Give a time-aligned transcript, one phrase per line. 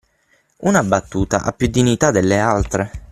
[0.61, 2.89] Una battuta ha più dignità delle altre?